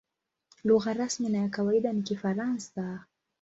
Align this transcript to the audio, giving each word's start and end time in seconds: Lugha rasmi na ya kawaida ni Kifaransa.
Lugha 0.63 0.93
rasmi 0.93 1.29
na 1.29 1.37
ya 1.37 1.49
kawaida 1.49 1.93
ni 1.93 2.01
Kifaransa. 2.03 3.05